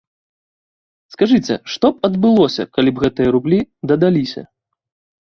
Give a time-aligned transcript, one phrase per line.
[1.15, 4.41] Скажыце, што б адбылося, калі б гэтыя рублі дадаліся?